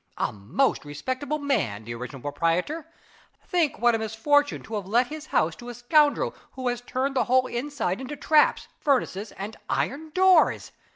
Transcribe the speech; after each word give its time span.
A 0.17 0.33
most 0.33 0.83
respectable 0.83 1.37
man, 1.37 1.83
the 1.83 1.93
original 1.93 2.23
proprietor! 2.23 2.87
Think 3.47 3.77
what 3.77 3.93
a 3.93 3.99
misfortune 3.99 4.63
to 4.63 4.73
have 4.73 4.87
let 4.87 5.09
his 5.09 5.27
house 5.27 5.55
to 5.57 5.69
a 5.69 5.75
scoundrel 5.75 6.33
who 6.53 6.69
has 6.69 6.81
turned 6.81 7.15
the 7.15 7.25
whole 7.25 7.45
inside 7.45 8.01
into 8.01 8.15
traps, 8.15 8.67
furnaces, 8.79 9.31
and 9.33 9.57
iron 9.69 10.09
doors. 10.15 10.71